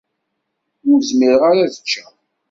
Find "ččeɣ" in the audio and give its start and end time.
1.83-2.11